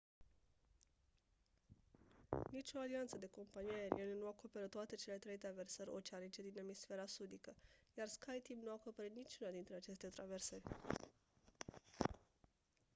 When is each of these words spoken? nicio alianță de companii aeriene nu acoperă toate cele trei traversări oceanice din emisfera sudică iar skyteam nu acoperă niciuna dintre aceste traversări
nicio 2.51 2.79
alianță 2.79 3.17
de 3.17 3.27
companii 3.37 3.71
aeriene 3.73 4.13
nu 4.13 4.27
acoperă 4.27 4.67
toate 4.67 4.95
cele 4.95 5.17
trei 5.17 5.37
traversări 5.37 5.89
oceanice 5.89 6.41
din 6.41 6.57
emisfera 6.57 7.05
sudică 7.05 7.55
iar 7.97 8.07
skyteam 8.07 8.59
nu 8.63 8.71
acoperă 8.73 9.07
niciuna 9.13 9.49
dintre 9.49 9.75
aceste 9.75 10.07
traversări 10.07 10.63